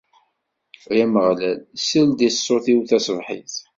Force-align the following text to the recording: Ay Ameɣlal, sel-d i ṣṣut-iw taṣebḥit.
Ay 0.91 0.99
Ameɣlal, 1.05 1.59
sel-d 1.87 2.19
i 2.27 2.29
ṣṣut-iw 2.37 2.79
taṣebḥit. 2.89 3.55